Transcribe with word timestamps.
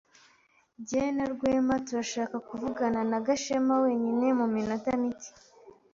Jye 0.87 1.03
na 1.15 1.25
Rwema 1.33 1.75
turashaka 1.87 2.35
kuvugana 2.49 2.99
na 3.11 3.19
Gashema 3.25 3.75
wenyine 3.83 4.27
mu 4.39 4.45
minota 4.55 4.91
mike. 5.01 5.29